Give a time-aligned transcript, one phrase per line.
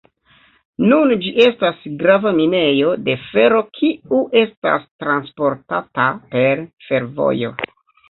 [0.91, 7.59] Nun ĝi estas grava minejo de fero kiu estas transportata per fervojo.